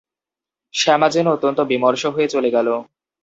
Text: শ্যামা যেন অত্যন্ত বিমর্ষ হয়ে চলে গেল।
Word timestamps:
শ্যামা 0.73 1.07
যেন 1.09 1.27
অত্যন্ত 1.27 1.59
বিমর্ষ 1.71 2.03
হয়ে 2.05 2.27
চলে 2.27 2.49
গেল। 2.51 2.67